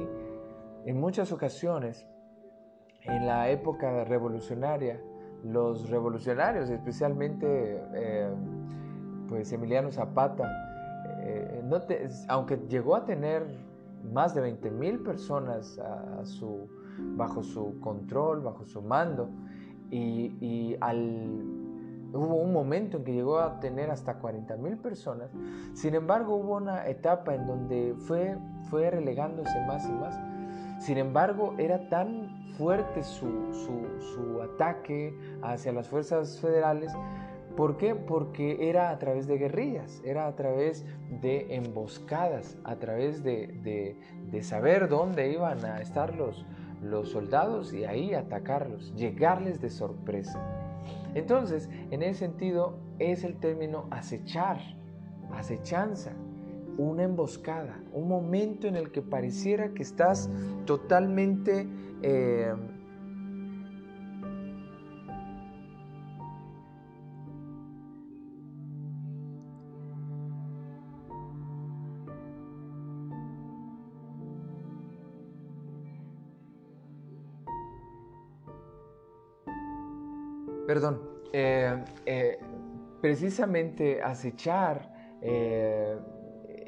En 0.86 1.00
muchas 1.00 1.32
ocasiones, 1.32 2.06
en 3.02 3.26
la 3.26 3.50
época 3.50 4.04
revolucionaria, 4.04 5.02
los 5.44 5.90
revolucionarios, 5.90 6.70
especialmente 6.70 7.82
eh, 7.94 8.30
pues 9.28 9.52
Emiliano 9.52 9.92
Zapata, 9.92 10.48
eh, 11.22 11.62
aunque 12.28 12.58
llegó 12.70 12.96
a 12.96 13.06
tener 13.06 13.46
más 14.12 14.36
de 14.36 14.42
20 14.42 14.72
mil 14.72 15.00
personas 15.00 15.80
bajo 17.16 17.44
su 17.44 17.80
control, 17.80 18.42
bajo 18.42 18.66
su 18.66 18.82
mando, 18.82 19.30
y, 19.92 20.76
hubo 22.14 22.36
un 22.36 22.54
momento 22.54 22.98
en 22.98 23.04
que 23.04 23.14
llegó 23.14 23.40
a 23.40 23.60
tener 23.60 23.90
hasta 23.90 24.20
40 24.20 24.56
mil 24.58 24.78
personas, 24.78 25.32
sin 25.74 25.96
embargo 25.96 26.36
hubo 26.36 26.58
una 26.58 26.88
etapa 26.88 27.34
en 27.34 27.48
donde 27.48 27.96
fue, 27.98 28.38
fue 28.70 28.92
relegándose 28.92 29.60
más 29.68 29.88
y 29.90 29.92
más. 29.94 30.16
Sin 30.84 30.98
embargo, 30.98 31.56
era 31.58 31.88
tan 31.88 32.43
fuerte 32.58 33.04
su, 33.04 34.42
ataque 34.42 35.18
hacia 35.42 35.72
las 35.72 35.88
fuerzas 35.88 36.40
federales. 36.40 36.92
¿Por 37.56 37.78
qué? 37.78 37.96
Porque 37.96 38.70
era 38.70 38.90
a 38.90 38.98
través 38.98 39.28
de 39.28 39.38
guerrillas, 39.38 40.02
era 40.04 40.28
a 40.28 40.36
través 40.36 40.86
de 41.22 41.56
emboscadas, 41.56 42.58
a 42.64 42.78
través 42.78 43.24
de, 43.24 43.98
saber 44.42 44.90
dónde 44.90 45.32
iban 45.32 45.64
a 45.64 45.80
estar 45.80 46.16
los, 46.16 46.46
los 46.82 47.10
soldados 47.10 47.74
y 47.74 47.86
ahí 47.86 48.14
atacarlos, 48.14 48.94
llegarles 48.96 49.62
de 49.62 49.70
sorpresa. 49.70 50.42
Entonces, 51.14 51.70
en 51.92 52.02
ese 52.02 52.20
sentido, 52.20 52.78
es 53.00 53.24
el 53.24 53.40
término 53.40 53.88
acechar, 53.92 54.58
acechanza. 55.32 56.14
Una 56.78 57.04
emboscada, 57.04 57.80
un 57.92 58.08
momento 58.08 58.68
en 58.68 58.76
el 58.76 58.92
que 58.92 59.02
pareciera 59.02 59.74
que 59.74 59.84
estás 59.84 60.30
totalmente... 60.66 61.68
Eh, 62.02 62.54
perdón, 80.74 81.02
eh, 81.32 81.84
eh, 82.06 82.40
precisamente 83.00 84.02
acechar 84.02 84.92
eh, 85.22 86.00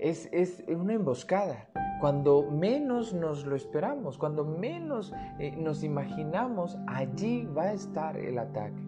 es, 0.09 0.29
es, 0.31 0.63
una 0.67 0.93
emboscada. 0.93 1.67
Cuando 1.99 2.43
menos 2.51 3.13
nos 3.13 3.45
lo 3.45 3.55
esperamos, 3.55 4.17
cuando 4.17 4.45
menos 4.45 5.11
nos 5.57 5.83
imaginamos, 5.83 6.77
allí 6.87 7.45
va 7.45 7.63
a 7.63 7.73
estar 7.73 8.15
el 8.17 8.37
ataque. 8.37 8.81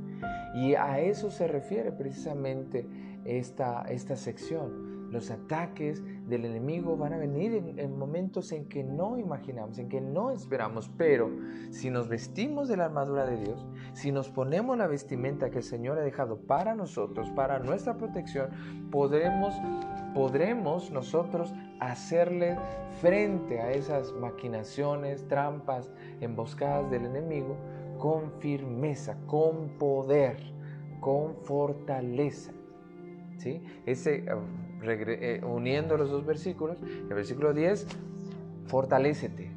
Y 0.54 0.76
a 0.76 1.00
eso 1.00 1.32
se 1.32 1.48
refiere 1.48 1.92
precisamente 1.92 2.88
esta, 3.26 3.84
esta 3.90 4.16
sección. 4.16 4.87
Los 5.12 5.32
ataques 5.32 6.04
del 6.28 6.46
enemigo 6.46 6.98
van 6.98 7.14
a 7.14 7.18
venir 7.18 7.76
en, 7.78 7.98
momentos 7.98 8.52
en 8.52 8.66
que 8.68 8.84
no 8.84 9.18
imaginamos, 9.18 9.78
en 9.78 9.88
que 9.88 10.02
no 10.02 10.32
esperamos, 10.32 10.90
pero 10.98 11.32
si 11.72 11.90
nos 11.90 12.10
vestimos 12.10 12.68
de 12.68 12.78
la 12.78 12.86
armadura 12.86 13.26
de 13.26 13.38
Dios, 13.38 13.66
si 13.94 14.12
nos 14.12 14.30
ponemos 14.30 14.78
la 14.78 14.88
vestimenta 14.88 15.50
que 15.50 15.60
el 15.60 15.64
Señor 15.64 15.98
ha 15.98 16.02
dejado 16.02 16.38
para 16.38 16.76
nosotros, 16.76 17.30
para 17.32 17.60
nuestra 17.60 17.98
protección, 17.98 18.50
podremos, 18.92 19.54
podremos 20.14 20.92
nosotros 20.92 21.54
hacerle 21.80 22.58
frente 23.02 23.62
a 23.62 23.72
esas 23.72 24.12
maquinaciones, 24.14 25.28
trampas, 25.28 25.92
emboscadas 26.20 26.90
del 26.92 27.06
enemigo 27.06 27.56
con 27.98 28.32
firmeza, 28.40 29.18
con 29.26 29.70
poder, 29.78 30.38
con 31.00 31.36
fortaleza. 31.38 32.52
¿Sí? 33.38 33.62
Ese 33.86 34.26
eh, 34.84 35.42
uniendo 35.46 35.98
los 35.98 36.10
dos 36.10 36.26
versículos, 36.26 36.78
el 36.82 37.14
versículo 37.14 37.54
10, 37.54 37.88
fortalécete. 38.68 39.52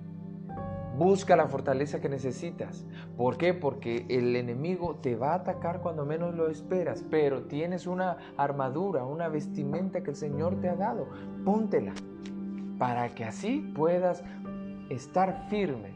Busca 0.96 1.34
la 1.34 1.48
fortaleza 1.48 2.00
que 2.00 2.08
necesitas. 2.08 2.84
¿Por 3.16 3.38
qué? 3.38 3.54
Porque 3.54 4.04
el 4.10 4.36
enemigo 4.36 4.96
te 4.96 5.16
va 5.16 5.32
a 5.32 5.36
atacar 5.36 5.80
cuando 5.80 6.04
menos 6.04 6.34
lo 6.34 6.50
esperas, 6.50 7.04
pero 7.10 7.44
tienes 7.44 7.86
una 7.86 8.18
armadura, 8.36 9.04
una 9.04 9.28
vestimenta 9.28 10.02
que 10.02 10.10
el 10.10 10.16
Señor 10.16 10.60
te 10.60 10.68
ha 10.68 10.76
dado. 10.76 11.08
Póntela 11.44 11.94
para 12.78 13.14
que 13.14 13.24
así 13.24 13.72
puedas 13.74 14.24
estar 14.88 15.48
firme, 15.48 15.90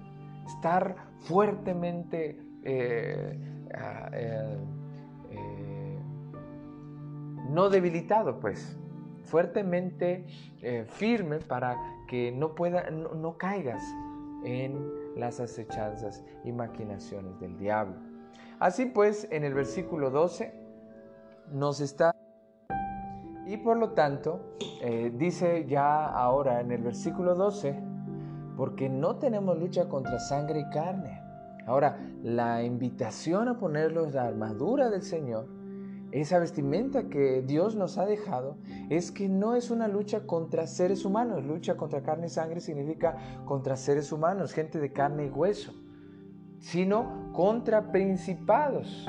estar 0.47 0.97
fuertemente 1.21 2.39
eh, 2.63 3.39
ah, 3.75 4.11
eh, 4.13 4.59
no 7.51 7.71
debilitado, 7.71 8.41
pues, 8.41 8.77
fuertemente 9.25 10.27
eh, 10.63 10.85
firme 10.87 11.39
para 11.39 11.77
que 12.09 12.33
no, 12.33 12.55
pueda, 12.55 12.91
no, 12.91 13.37
caigas 13.37 13.83
en 14.45 14.91
las 15.17 15.41
acechanzas 15.41 16.23
y 16.45 16.53
maquinaciones 16.53 17.39
del 17.41 17.57
diablo. 17.59 17.97
Así 18.59 18.87
pues, 18.87 19.27
en 19.31 19.45
el 19.45 19.55
versículo 19.55 20.11
12 20.11 20.53
nos 21.53 21.81
está... 21.81 22.15
Y 23.47 23.59
por 23.59 23.77
lo 23.77 23.91
tanto, 23.91 24.57
eh, 24.81 25.13
dice 25.15 25.67
ya 25.67 26.07
ahora 26.07 26.61
en 26.61 26.71
el 26.71 26.83
versículo 26.83 27.35
12, 27.35 27.79
porque 28.57 28.89
no 28.89 29.17
tenemos 29.17 29.59
lucha 29.59 29.89
contra 29.89 30.19
sangre 30.19 30.61
y 30.61 30.71
carne. 30.71 31.21
Ahora, 31.67 31.99
la 32.23 32.63
invitación 32.63 33.49
a 33.49 33.59
ponerlos 33.59 34.15
la 34.15 34.25
armadura 34.25 34.89
del 34.89 35.03
Señor 35.03 35.47
esa 36.21 36.39
vestimenta 36.39 37.09
que 37.09 37.43
Dios 37.43 37.75
nos 37.75 37.99
ha 37.99 38.07
dejado, 38.07 38.57
es 38.89 39.11
que 39.11 39.29
no 39.29 39.57
es 39.57 39.71
una 39.71 39.89
lucha 39.89 40.27
contra 40.27 40.69
seres 40.69 41.05
humanos. 41.05 41.45
Lucha 41.45 41.77
contra 41.77 42.03
carne 42.03 42.27
y 42.27 42.31
sangre 42.31 42.61
significa 42.61 43.17
contra 43.45 43.77
seres 43.77 44.13
humanos, 44.13 44.53
gente 44.53 44.79
de 44.79 44.93
carne 44.93 45.27
y 45.27 45.31
hueso, 45.31 45.75
sino 46.61 47.33
contra 47.33 47.91
principados, 47.91 49.09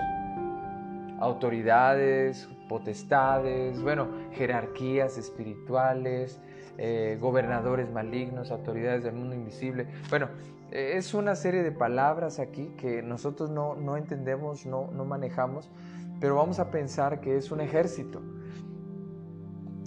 autoridades, 1.19 2.49
potestades, 2.67 3.79
bueno, 3.83 4.07
jerarquías 4.31 5.19
espirituales, 5.19 6.41
eh, 6.79 7.19
gobernadores 7.21 7.91
malignos, 7.91 8.49
autoridades 8.49 9.03
del 9.03 9.13
mundo 9.13 9.35
invisible. 9.35 9.85
Bueno, 10.09 10.29
es 10.71 11.13
una 11.13 11.35
serie 11.35 11.61
de 11.61 11.71
palabras 11.71 12.39
aquí 12.39 12.73
que 12.77 13.03
nosotros 13.03 13.51
no, 13.51 13.75
no 13.75 13.95
entendemos, 13.95 14.65
no, 14.65 14.89
no 14.91 15.05
manejamos, 15.05 15.69
pero 16.19 16.35
vamos 16.35 16.59
a 16.59 16.71
pensar 16.71 17.21
que 17.21 17.37
es 17.37 17.51
un 17.51 17.61
ejército. 17.61 18.21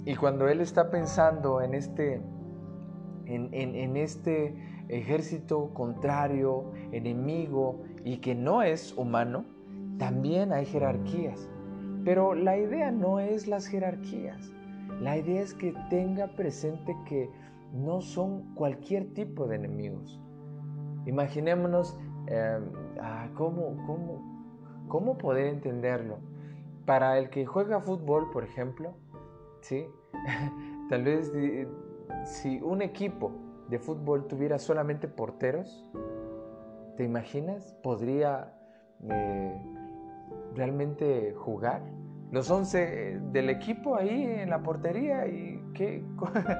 Y 0.05 0.15
cuando 0.15 0.47
él 0.47 0.61
está 0.61 0.89
pensando 0.89 1.61
en 1.61 1.73
este, 1.73 2.21
en, 3.25 3.97
este 3.97 4.55
ejército 4.87 5.73
contrario, 5.73 6.71
enemigo 6.91 7.83
y 8.03 8.17
que 8.17 8.33
no 8.33 8.63
es 8.63 8.97
humano, 8.97 9.45
también 9.97 10.53
hay 10.53 10.65
jerarquías. 10.65 11.49
Pero 12.05 12.33
la 12.33 12.57
idea 12.57 12.91
no 12.91 13.19
es 13.19 13.47
las 13.47 13.67
jerarquías. 13.67 14.51
La 15.01 15.17
idea 15.17 15.41
es 15.41 15.53
que 15.53 15.73
tenga 15.89 16.27
presente 16.35 16.95
que 17.05 17.29
no 17.73 18.01
son 18.01 18.55
cualquier 18.55 19.13
tipo 19.13 19.47
de 19.47 19.57
enemigos. 19.57 20.19
Imaginémonos 21.05 21.97
eh, 22.27 22.59
ah, 23.01 23.27
cómo, 23.35 23.75
cómo, 23.85 24.38
¿Cómo 24.89 25.17
poder 25.17 25.45
entenderlo? 25.47 26.17
Para 26.85 27.17
el 27.19 27.29
que 27.29 27.45
juega 27.45 27.79
fútbol, 27.79 28.31
por 28.31 28.43
ejemplo, 28.43 28.95
¿sí? 29.61 29.85
tal 30.89 31.03
vez 31.03 31.31
si 32.25 32.59
un 32.59 32.81
equipo 32.81 33.31
de 33.69 33.77
fútbol 33.79 34.27
tuviera 34.27 34.57
solamente 34.57 35.07
porteros, 35.07 35.85
¿te 36.97 37.03
imaginas? 37.03 37.75
¿Podría 37.83 38.51
eh, 39.07 39.61
realmente 40.55 41.33
jugar? 41.37 41.83
Los 42.31 42.49
11 42.49 43.21
del 43.31 43.49
equipo 43.51 43.95
ahí 43.95 44.23
en 44.23 44.49
la 44.49 44.61
portería 44.61 45.27
y 45.27 45.63
qué... 45.75 46.03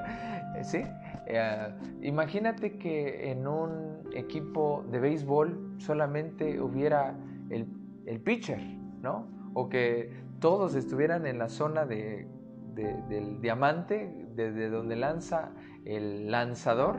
¿Sí? 0.62 0.82
Eh, 1.26 1.74
imagínate 2.02 2.78
que 2.78 3.30
en 3.30 3.46
un 3.46 4.02
equipo 4.14 4.84
de 4.90 5.00
béisbol 5.00 5.76
solamente 5.78 6.60
hubiera 6.60 7.14
el 7.50 7.79
el 8.10 8.20
pitcher, 8.20 8.60
¿no? 9.00 9.28
O 9.54 9.68
que 9.68 10.10
todos 10.40 10.74
estuvieran 10.74 11.26
en 11.26 11.38
la 11.38 11.48
zona 11.48 11.86
de, 11.86 12.26
del 12.74 13.40
diamante, 13.40 14.12
desde 14.34 14.68
donde 14.68 14.96
lanza 14.96 15.50
el 15.84 16.28
lanzador, 16.30 16.96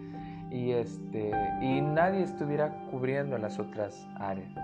y, 0.50 0.70
este, 0.70 1.32
y 1.60 1.80
nadie 1.80 2.22
estuviera 2.22 2.86
cubriendo 2.92 3.36
las 3.36 3.58
otras 3.58 4.06
áreas. 4.16 4.54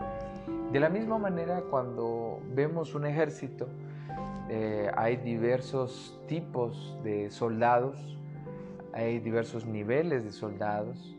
De 0.73 0.79
la 0.79 0.89
misma 0.89 1.19
manera, 1.19 1.63
cuando 1.71 2.41
vemos 2.55 2.95
un 2.95 3.07
ejército, 3.07 3.67
eh, 4.49 4.93
hay 4.97 5.17
diversos 5.17 6.21
tipos 6.29 6.97
de 7.03 7.31
soldados, 7.31 8.17
hay 8.93 9.19
diversos 9.19 9.67
niveles 9.67 10.25
de 10.25 10.31
soldados, 10.31 11.17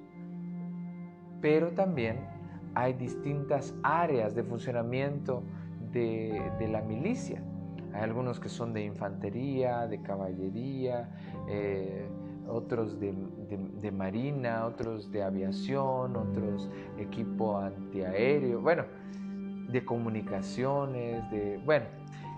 pero 1.41 1.71
también 1.71 2.40
hay 2.75 2.93
distintas 2.93 3.75
áreas 3.83 4.35
de 4.35 4.43
funcionamiento 4.43 5.43
de, 5.91 6.67
la 6.69 6.81
milicia. 6.81 7.43
Hay 7.93 8.01
algunos 8.01 8.39
que 8.39 8.49
son 8.49 8.73
de 8.73 8.83
infantería, 8.83 9.87
de 9.87 10.01
caballería, 10.01 11.09
eh, 11.49 12.07
otros 12.47 12.99
de, 12.99 13.91
marina, 13.91 14.65
otros 14.65 15.11
de 15.11 15.23
aviación, 15.23 16.15
otros 16.15 16.69
equipo 16.97 17.57
antiaéreo, 17.57 18.61
bueno, 18.61 18.85
de 19.69 19.85
comunicaciones, 19.85 21.29
de... 21.31 21.59
Bueno, 21.65 21.85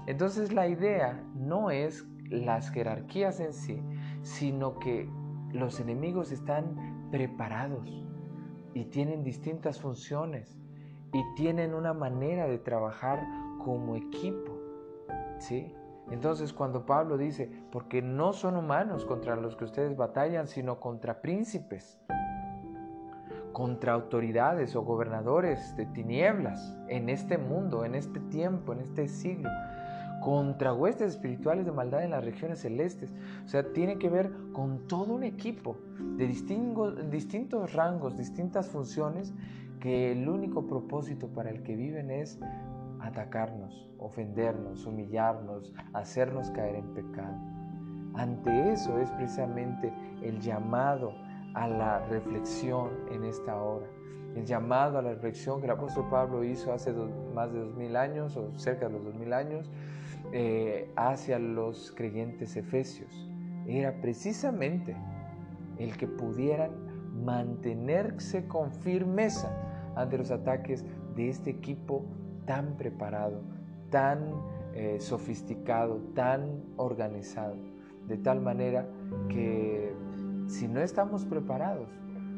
entonces 0.08 0.54
la 0.54 0.68
idea 0.68 1.24
no 1.36 1.72
es 1.72 2.06
las 2.30 2.70
jerarquías 2.72 3.40
en 3.40 3.54
sí, 3.54 3.82
sino 4.24 4.80
que 4.80 5.08
los 5.52 5.80
enemigos 5.80 6.32
están 6.32 7.10
preparados 7.12 8.04
y 8.74 8.86
tienen 8.86 9.24
distintas 9.24 9.80
funciones 9.80 10.58
y 11.12 11.22
tienen 11.36 11.74
una 11.74 11.94
manera 11.94 12.48
de 12.48 12.58
trabajar 12.58 13.24
como 13.64 13.96
equipo. 13.96 14.58
¿Sí? 15.38 15.74
Entonces 16.12 16.54
cuando 16.54 16.86
Pablo 16.86 17.18
dice, 17.18 17.50
porque 17.72 18.02
no 18.02 18.34
son 18.34 18.58
humanos 18.58 19.06
contra 19.06 19.36
los 19.36 19.56
que 19.56 19.66
ustedes 19.66 19.96
batallan, 19.96 20.48
sino 20.48 20.80
contra 20.80 21.22
príncipes, 21.22 22.00
contra 23.54 23.94
autoridades 23.94 24.76
o 24.76 24.82
gobernadores 24.82 25.76
de 25.78 25.86
tinieblas 25.86 26.78
en 26.88 27.10
este 27.10 27.38
mundo, 27.38 27.86
en 27.86 27.96
este 27.96 28.20
tiempo, 28.20 28.74
en 28.74 28.80
este 28.80 29.08
siglo, 29.08 29.50
contra 30.24 30.74
huestes 30.74 31.14
espirituales 31.16 31.66
de 31.66 31.72
maldad 31.72 32.04
en 32.04 32.12
las 32.12 32.24
regiones 32.24 32.60
celestes. 32.60 33.12
O 33.46 33.48
sea, 33.48 33.74
tiene 33.74 33.98
que 33.98 34.10
ver 34.10 34.32
con 34.54 34.88
todo 34.88 35.14
un 35.14 35.24
equipo 35.24 35.76
de 36.18 36.28
distintos 36.28 37.74
rangos, 37.74 38.18
distintas 38.18 38.68
funciones, 38.70 39.34
que 39.82 40.14
el 40.14 40.30
único 40.30 40.66
propósito 40.66 41.28
para 41.28 41.50
el 41.50 41.62
que 41.64 41.76
viven 41.76 42.10
es 42.10 42.40
atacarnos, 43.02 43.90
ofendernos, 44.00 44.86
humillarnos, 44.86 45.74
hacernos 45.92 46.50
caer 46.52 46.76
en 46.76 46.94
pecado. 46.94 47.36
Ante 48.14 48.72
eso 48.72 48.98
es 49.00 49.12
precisamente 49.12 49.92
el 50.22 50.40
llamado 50.40 51.14
a 51.54 51.68
la 51.68 52.00
reflexión 52.08 52.92
en 53.12 53.26
esta 53.26 53.62
hora. 53.62 53.88
El 54.36 54.46
llamado 54.46 55.00
a 55.00 55.02
la 55.02 55.12
reflexión 55.12 55.60
que 55.60 55.66
el 55.66 55.72
apóstol 55.72 56.08
Pablo 56.10 56.46
hizo 56.46 56.72
hace 56.72 56.94
más 57.36 57.52
de 57.52 57.60
dos 57.60 57.76
mil 57.76 57.96
años 57.98 58.38
o 58.38 58.58
cerca 58.58 58.88
de 58.88 58.94
los 58.94 59.04
dos 59.04 59.16
mil 59.16 59.34
años 59.34 59.70
eh, 60.36 60.92
hacia 60.96 61.38
los 61.38 61.92
creyentes 61.92 62.56
efesios. 62.56 63.30
Era 63.68 64.02
precisamente 64.02 64.98
el 65.78 65.96
que 65.96 66.08
pudieran 66.08 66.72
mantenerse 67.24 68.48
con 68.48 68.72
firmeza 68.72 69.56
ante 69.96 70.18
los 70.18 70.32
ataques 70.32 70.84
de 71.16 71.30
este 71.30 71.52
equipo 71.52 72.04
tan 72.46 72.78
preparado, 72.78 73.44
tan 73.92 74.32
eh, 74.74 74.98
sofisticado, 75.00 75.98
tan 76.16 76.64
organizado, 76.78 77.56
de 78.08 78.18
tal 78.18 78.42
manera 78.42 78.88
que 79.30 79.94
si 80.48 80.68
no 80.68 80.82
estamos 80.82 81.26
preparados, 81.26 81.90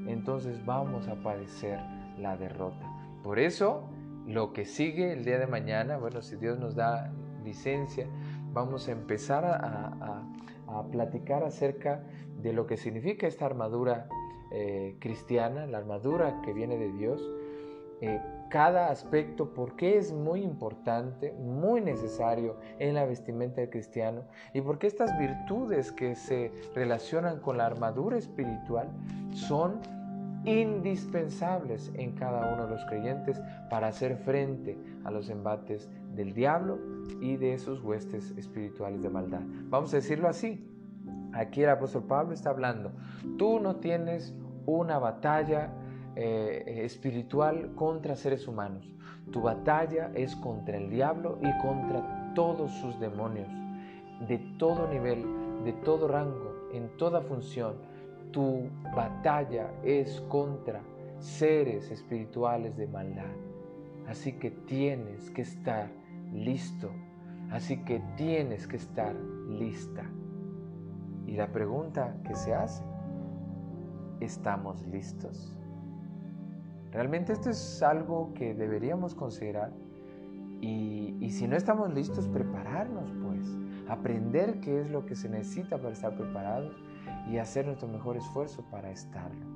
entonces 0.05 0.65
vamos 0.65 1.08
a 1.08 1.15
padecer 1.15 1.79
la 2.19 2.36
derrota. 2.36 2.86
Por 3.23 3.39
eso, 3.39 3.89
lo 4.27 4.51
que 4.51 4.65
sigue 4.65 5.13
el 5.13 5.23
día 5.23 5.39
de 5.39 5.47
mañana, 5.47 5.97
bueno, 5.97 6.21
si 6.21 6.36
Dios 6.36 6.60
nos 6.60 6.75
da 6.75 7.13
licencia, 7.45 8.08
vamos 8.53 8.88
a 8.88 8.91
empezar 8.91 9.45
a, 9.45 10.23
platicar 10.91 11.43
acerca 11.43 12.03
de 12.41 12.51
lo 12.51 12.65
que 12.65 12.75
significa 12.75 13.27
esta 13.27 13.45
armadura 13.45 14.10
eh, 14.51 14.97
cristiana, 14.99 15.67
la 15.67 15.77
armadura 15.77 16.41
que 16.43 16.51
viene 16.51 16.77
de 16.77 16.91
Dios, 16.91 17.21
eh, 18.01 18.19
cada 18.49 18.89
aspecto, 18.89 19.53
porque 19.53 19.97
es 19.97 20.12
muy 20.12 20.41
importante, 20.41 21.31
muy 21.34 21.81
necesario 21.81 22.58
en 22.79 22.95
la 22.95 23.05
vestimenta 23.05 23.62
del 23.62 23.69
cristiano 23.69 24.23
y 24.53 24.62
porque 24.62 24.88
estas 24.88 25.17
virtudes 25.17 25.91
que 25.91 26.15
se 26.15 26.51
relacionan 26.73 27.39
con 27.39 27.58
la 27.58 27.65
armadura 27.67 28.17
espiritual 28.17 28.89
son 29.34 29.79
indispensables 30.45 31.91
en 31.95 32.12
cada 32.13 32.53
uno 32.53 32.65
de 32.65 32.71
los 32.71 32.86
creyentes 32.86 33.41
para 33.69 33.88
hacer 33.88 34.15
frente 34.17 34.77
a 35.03 35.12
los 35.12 35.29
embates 35.29 35.89
del 36.15 36.34
diablo 36.34 36.80
y 37.21 37.38
de 37.38 37.58
sus 37.58 37.82
huestes 37.82 38.34
espirituales 38.38 39.01
de 39.01 39.10
maldad. 39.10 39.41
Vamos 39.69 39.93
a 39.93 39.97
decirlo 39.97 40.28
así. 40.28 40.67
Aquí 41.34 41.63
el 41.63 41.69
apóstol 41.69 42.04
Pablo 42.04 42.34
está 42.34 42.49
hablando. 42.49 42.91
Tú 43.38 43.60
no 43.60 43.78
tienes 43.78 44.34
una 44.65 44.99
batalla 44.99 45.73
eh, 46.15 46.82
espiritual 46.86 47.73
contra 47.75 48.15
seres 48.15 48.47
humanos. 48.47 48.89
Tu 49.32 49.41
batalla 49.41 50.12
es 50.15 50.36
contra 50.36 50.78
el 50.78 50.89
diablo 50.89 51.38
y 51.41 51.58
contra 51.62 52.32
todos 52.36 52.71
sus 52.71 52.99
demonios, 52.99 53.49
de 54.28 54.38
todo 54.58 54.88
nivel, 54.88 55.25
de 55.63 55.73
todo 55.73 56.08
rango, 56.08 56.69
en 56.71 56.88
toda 56.97 57.21
función. 57.21 57.73
Tu 58.32 58.69
batalla 58.95 59.71
es 59.84 60.21
contra 60.30 60.82
seres 61.19 61.91
espirituales 61.91 62.78
de 62.78 62.88
maldad. 62.88 63.34
Así 64.08 64.34
que 64.34 64.51
tienes 64.51 65.32
que 65.32 65.41
estar 65.41 65.89
listo. 66.35 66.91
Así 67.51 67.77
que 67.83 68.01
tienes 68.17 68.67
que 68.67 68.77
estar 68.77 69.15
lista. 69.49 70.03
Y 71.25 71.35
la 71.35 71.51
pregunta 71.51 72.15
que 72.23 72.35
se 72.35 72.53
hace, 72.53 72.83
¿estamos 74.19 74.85
listos? 74.87 75.57
Realmente 76.91 77.33
esto 77.33 77.49
es 77.49 77.81
algo 77.83 78.33
que 78.33 78.53
deberíamos 78.53 79.15
considerar 79.15 79.71
y, 80.61 81.29
si 81.31 81.47
no 81.47 81.55
estamos 81.55 81.93
listos, 81.93 82.27
prepararnos 82.27 83.11
pues, 83.23 83.57
aprender 83.89 84.59
qué 84.61 84.79
es 84.81 84.89
lo 84.89 85.05
que 85.05 85.15
se 85.15 85.29
necesita 85.29 85.77
para 85.77 85.91
estar 85.91 86.15
preparados 86.15 86.73
y 87.29 87.37
hacer 87.37 87.65
nuestro 87.65 87.87
mejor 87.87 88.17
esfuerzo 88.17 88.63
para 88.71 88.89
estarlo. 88.89 89.54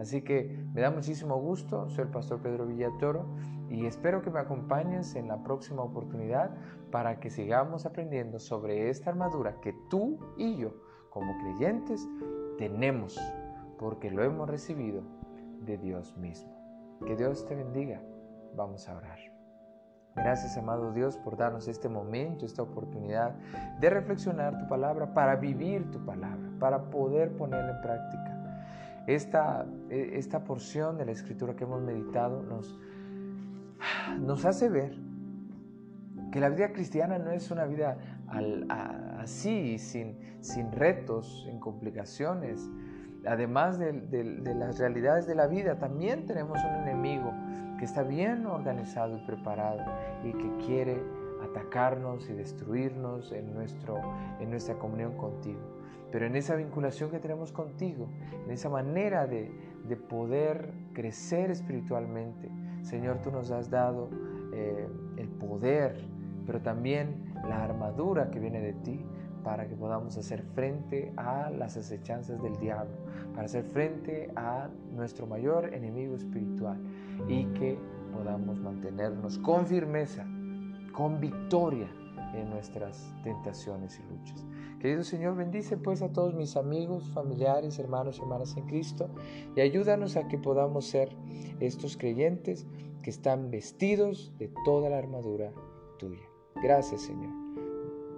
Así 0.00 0.22
que 0.22 0.58
me 0.72 0.80
da 0.80 0.90
muchísimo 0.90 1.36
gusto, 1.36 1.90
soy 1.90 2.04
el 2.04 2.10
pastor 2.10 2.40
Pedro 2.40 2.66
Villatoro 2.66 3.26
y 3.68 3.84
espero 3.84 4.22
que 4.22 4.30
me 4.30 4.40
acompañes 4.40 5.14
en 5.14 5.28
la 5.28 5.42
próxima 5.42 5.82
oportunidad 5.82 6.56
para 6.90 7.20
que 7.20 7.28
sigamos 7.28 7.84
aprendiendo 7.84 8.38
sobre 8.38 8.88
esta 8.88 9.10
armadura 9.10 9.60
que 9.60 9.74
tú 9.90 10.18
y 10.38 10.56
yo 10.56 10.72
como 11.10 11.36
creyentes 11.40 12.08
tenemos 12.56 13.20
porque 13.78 14.10
lo 14.10 14.24
hemos 14.24 14.48
recibido 14.48 15.02
de 15.66 15.76
Dios 15.76 16.16
mismo. 16.16 16.50
Que 17.04 17.14
Dios 17.14 17.46
te 17.46 17.54
bendiga. 17.54 18.00
Vamos 18.56 18.88
a 18.88 18.96
orar. 18.96 19.18
Gracias, 20.16 20.56
amado 20.56 20.92
Dios, 20.92 21.18
por 21.18 21.36
darnos 21.36 21.68
este 21.68 21.90
momento, 21.90 22.46
esta 22.46 22.62
oportunidad 22.62 23.34
de 23.80 23.90
reflexionar 23.90 24.58
tu 24.58 24.66
palabra, 24.66 25.12
para 25.12 25.36
vivir 25.36 25.90
tu 25.90 26.04
palabra, 26.04 26.50
para 26.58 26.90
poder 26.90 27.36
ponerla 27.36 27.76
en 27.76 27.80
práctica. 27.82 28.29
Esta, 29.06 29.66
e, 29.88 30.18
esta 30.18 30.44
porción 30.44 30.98
de 30.98 31.06
la 31.06 31.12
escritura 31.12 31.56
que 31.56 31.64
hemos 31.64 31.82
meditado 31.82 32.42
nos, 32.42 32.78
nos 34.20 34.44
hace 34.44 34.68
ver 34.68 34.96
que 36.30 36.40
la 36.40 36.48
vida 36.48 36.72
cristiana 36.72 37.18
no 37.18 37.30
es 37.32 37.50
una 37.50 37.64
vida 37.64 37.98
así, 39.18 39.78
sin, 39.78 40.16
sin 40.40 40.70
retos, 40.70 41.44
sin 41.44 41.58
complicaciones, 41.58 42.70
además 43.26 43.78
de, 43.78 43.92
las 44.54 44.78
realidades 44.78 45.26
de 45.26 45.34
la 45.34 45.46
vida, 45.46 45.78
también 45.78 46.26
tenemos 46.26 46.58
un 46.64 46.88
enemigo 46.88 47.32
que 47.78 47.84
está 47.84 48.02
bien 48.02 48.46
organizado 48.46 49.16
y 49.16 49.20
preparado 49.26 49.80
y 50.24 50.32
que 50.32 50.66
quiere 50.66 51.02
atacarnos 51.42 52.28
y 52.28 52.34
destruirnos 52.34 53.32
en, 53.32 53.54
nuestro, 53.54 53.98
en 54.38 54.50
nuestra 54.50 54.74
comunión 54.78 55.16
contigo. 55.16 55.79
Pero 56.10 56.26
en 56.26 56.36
esa 56.36 56.56
vinculación 56.56 57.10
que 57.10 57.18
tenemos 57.18 57.52
contigo, 57.52 58.08
en 58.44 58.50
esa 58.50 58.68
manera 58.68 59.26
de, 59.26 59.70
poder 60.08 60.72
crecer 60.92 61.50
espiritualmente, 61.50 62.48
Señor, 62.82 63.20
tú 63.22 63.32
nos 63.32 63.50
has 63.50 63.70
dado 63.70 64.08
eh, 64.52 64.86
el 65.16 65.28
poder, 65.28 66.00
pero 66.46 66.60
también 66.60 67.32
la 67.48 67.64
armadura 67.64 68.30
que 68.30 68.38
viene 68.38 68.60
de 68.60 68.72
ti 68.74 69.04
para 69.42 69.66
que 69.66 69.74
podamos 69.74 70.16
hacer 70.16 70.42
frente 70.54 71.12
a 71.16 71.50
las 71.50 71.76
acechanzas 71.76 72.40
del 72.40 72.56
diablo, 72.58 72.94
para 73.34 73.46
hacer 73.46 73.64
frente 73.64 74.30
a 74.36 74.68
nuestro 74.94 75.26
mayor 75.26 75.74
enemigo 75.74 76.14
espiritual 76.14 76.78
y 77.28 77.46
que 77.46 77.76
podamos 78.12 78.60
mantenernos 78.60 79.38
con 79.38 79.66
firmeza, 79.66 80.24
con 80.92 81.20
victoria 81.20 81.88
en 82.34 82.50
nuestras 82.50 83.12
tentaciones 83.22 83.98
y 83.98 84.12
luchas. 84.12 84.44
Querido 84.80 85.02
Señor, 85.04 85.36
bendice 85.36 85.76
pues 85.76 86.02
a 86.02 86.12
todos 86.12 86.34
mis 86.34 86.56
amigos, 86.56 87.10
familiares, 87.12 87.78
hermanos 87.78 88.18
y 88.18 88.22
hermanas 88.22 88.56
en 88.56 88.66
Cristo 88.66 89.10
y 89.56 89.60
ayúdanos 89.60 90.16
a 90.16 90.28
que 90.28 90.38
podamos 90.38 90.86
ser 90.86 91.10
estos 91.60 91.96
creyentes 91.96 92.66
que 93.02 93.10
están 93.10 93.50
vestidos 93.50 94.32
de 94.38 94.50
toda 94.64 94.88
la 94.90 94.98
armadura 94.98 95.52
tuya. 95.98 96.22
Gracias 96.62 97.02
Señor. 97.02 97.32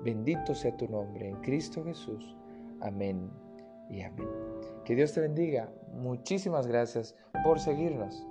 Bendito 0.04 0.54
sea 0.54 0.76
tu 0.76 0.88
nombre 0.88 1.28
en 1.28 1.36
Cristo 1.42 1.84
Jesús. 1.84 2.36
Amén 2.80 3.30
y 3.88 4.02
amén. 4.02 4.28
Que 4.84 4.96
Dios 4.96 5.12
te 5.12 5.20
bendiga. 5.20 5.72
Muchísimas 5.92 6.66
gracias 6.66 7.14
por 7.44 7.60
seguirnos. 7.60 8.26